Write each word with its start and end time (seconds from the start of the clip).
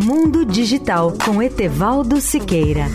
Mundo 0.00 0.44
Digital 0.44 1.12
com 1.24 1.42
Etevaldo 1.42 2.20
Siqueira. 2.20 2.86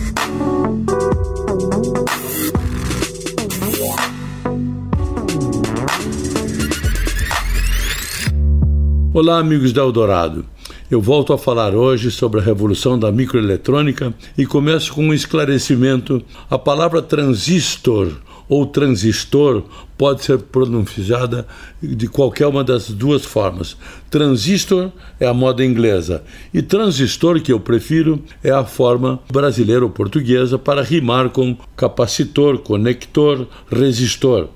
Olá, 9.12 9.38
amigos 9.38 9.70
da 9.74 9.82
Eldorado. 9.82 10.46
Eu 10.90 11.02
volto 11.02 11.34
a 11.34 11.38
falar 11.38 11.74
hoje 11.74 12.10
sobre 12.10 12.40
a 12.40 12.42
revolução 12.42 12.98
da 12.98 13.12
microeletrônica 13.12 14.14
e 14.38 14.46
começo 14.46 14.94
com 14.94 15.04
um 15.04 15.12
esclarecimento. 15.12 16.24
A 16.48 16.58
palavra 16.58 17.02
transistor 17.02 18.12
ou 18.48 18.66
transistor 18.66 19.62
pode 19.96 20.24
ser 20.24 20.38
pronunciada 20.38 21.46
de 21.82 22.08
qualquer 22.08 22.46
uma 22.46 22.64
das 22.64 22.90
duas 22.90 23.24
formas. 23.24 23.76
Transistor 24.10 24.90
é 25.18 25.26
a 25.26 25.34
moda 25.34 25.64
inglesa 25.64 26.22
e 26.52 26.60
transistor, 26.62 27.40
que 27.40 27.52
eu 27.52 27.60
prefiro, 27.60 28.22
é 28.42 28.50
a 28.50 28.64
forma 28.64 29.20
brasileira 29.32 29.84
ou 29.84 29.90
portuguesa 29.90 30.58
para 30.58 30.82
rimar 30.82 31.30
com 31.30 31.56
capacitor, 31.76 32.58
conector, 32.58 33.46
resistor. 33.70 34.48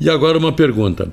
E 0.00 0.08
agora 0.10 0.38
uma 0.38 0.52
pergunta. 0.52 1.12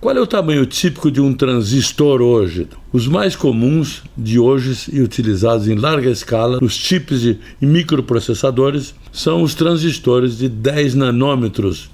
Qual 0.00 0.16
é 0.16 0.20
o 0.20 0.26
tamanho 0.28 0.64
típico 0.64 1.10
de 1.10 1.20
um 1.20 1.34
transistor 1.34 2.22
hoje? 2.22 2.68
Os 2.92 3.08
mais 3.08 3.34
comuns 3.34 4.04
de 4.16 4.38
hoje 4.38 4.88
e 4.92 5.00
utilizados 5.00 5.66
em 5.66 5.74
larga 5.74 6.08
escala 6.08 6.60
nos 6.60 6.74
chips 6.74 7.24
e 7.24 7.36
microprocessadores 7.60 8.94
são 9.12 9.42
os 9.42 9.56
transistores 9.56 10.38
de 10.38 10.48
10 10.48 10.94
nanômetros, 10.94 11.90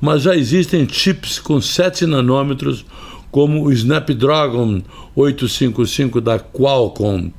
mas 0.00 0.22
já 0.22 0.36
existem 0.36 0.86
chips 0.88 1.40
com 1.40 1.60
7 1.60 2.06
nanômetros, 2.06 2.84
como 3.32 3.64
o 3.64 3.72
Snapdragon 3.72 4.80
855 5.16 6.20
da 6.20 6.38
Qualcomm. 6.38 7.32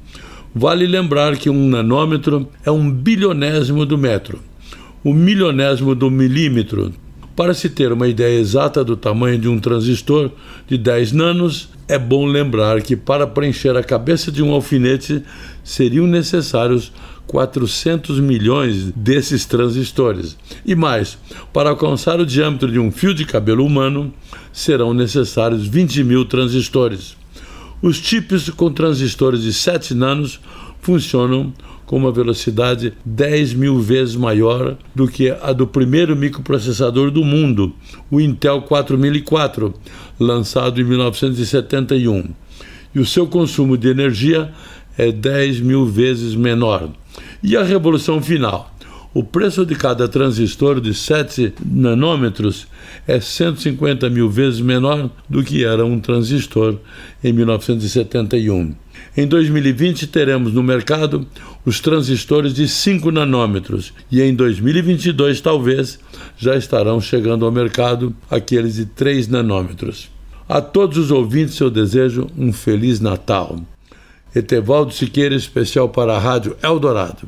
Vale 0.54 0.88
lembrar 0.88 1.38
que 1.38 1.50
um 1.50 1.70
nanômetro 1.70 2.50
é 2.66 2.70
um 2.70 2.92
bilionésimo 2.92 3.86
do 3.86 3.98
metro, 3.98 4.40
o 5.06 5.14
milionésimo 5.14 5.96
do 5.96 6.12
milímetro, 6.12 6.94
para 7.36 7.54
se 7.54 7.70
ter 7.70 7.92
uma 7.92 8.08
ideia 8.08 8.40
exata 8.40 8.84
do 8.84 8.96
tamanho 8.96 9.38
de 9.38 9.48
um 9.48 9.60
transistor 9.60 10.32
de 10.68 10.78
10 10.78 11.12
nanos, 11.12 11.70
é 11.88 11.98
bom 11.98 12.26
lembrar 12.26 12.82
que 12.82 12.96
para 12.96 13.28
preencher 13.28 13.76
a 13.76 13.84
cabeça 13.84 14.32
de 14.32 14.44
um 14.44 14.52
alfinete 14.52 15.24
seriam 15.64 16.08
necessários 16.08 16.92
400 17.28 18.20
milhões 18.20 18.92
desses 18.96 19.46
transistores. 19.46 20.38
E 20.66 20.76
mais, 20.76 21.18
para 21.54 21.70
alcançar 21.70 22.20
o 22.20 22.26
diâmetro 22.26 22.72
de 22.72 22.80
um 22.80 22.92
fio 22.92 23.14
de 23.14 23.26
cabelo 23.26 23.66
humano, 23.66 24.14
serão 24.52 24.94
necessários 24.94 25.66
20 25.66 26.04
mil 26.04 26.26
transistores. 26.26 27.16
Os 27.82 27.98
chips 27.98 28.50
com 28.50 28.72
transistores 28.72 29.42
de 29.42 29.54
7 29.54 29.94
nanos 29.96 30.40
funcionam 30.82 31.54
com 31.86 31.98
uma 31.98 32.12
velocidade 32.12 32.94
10 33.04 33.54
mil 33.54 33.80
vezes 33.80 34.16
maior 34.16 34.78
do 34.96 35.08
que 35.08 35.30
a 35.30 35.52
do 35.52 35.68
primeiro 35.68 36.16
microprocessador 36.16 37.12
do 37.12 37.24
mundo, 37.24 37.74
o 38.10 38.20
Intel 38.22 38.62
4004, 38.62 39.74
lançado 40.20 40.80
em 40.80 40.84
1971. 40.84 42.30
E 42.96 43.00
o 43.00 43.06
seu 43.06 43.28
consumo 43.28 43.78
de 43.78 43.90
energia 43.90 44.54
é 44.98 45.12
10 45.12 45.60
mil 45.62 45.86
vezes 45.86 46.36
menor. 46.36 46.90
E 47.44 47.58
a 47.58 47.64
revolução 47.64 48.22
final? 48.22 48.74
O 49.14 49.26
preço 49.26 49.66
de 49.66 49.76
cada 49.76 50.08
transistor 50.08 50.80
de 50.80 50.94
7 50.94 51.54
nanômetros 51.66 52.66
é 53.06 53.20
150 53.20 54.10
mil 54.10 54.30
vezes 54.30 54.62
menor 54.62 55.10
do 55.28 55.44
que 55.44 55.66
era 55.66 55.86
um 55.86 56.00
transistor 56.00 56.78
em 57.22 57.34
1971. 57.34 58.74
Em 59.18 59.28
2020, 59.28 60.08
teremos 60.08 60.54
no 60.54 60.64
mercado 60.64 61.28
os 61.66 61.82
transistores 61.82 62.54
de 62.54 62.70
5 62.70 63.12
nanômetros 63.12 63.94
e 64.10 64.22
em 64.22 64.34
2022, 64.34 65.42
talvez, 65.42 66.00
já 66.38 66.56
estarão 66.56 67.02
chegando 67.02 67.46
ao 67.46 67.52
mercado 67.52 68.16
aqueles 68.30 68.76
de 68.76 68.86
3 68.86 69.28
nanômetros. 69.28 70.10
A 70.48 70.62
todos 70.62 70.98
os 70.98 71.12
ouvintes, 71.12 71.60
eu 71.60 71.70
desejo 71.70 72.28
um 72.38 72.54
Feliz 72.54 73.02
Natal. 73.02 73.60
Etevaldo 74.34 74.94
Siqueira, 74.94 75.36
especial 75.36 75.90
para 75.90 76.16
a 76.16 76.20
Rádio 76.20 76.56
Eldorado. 76.64 77.28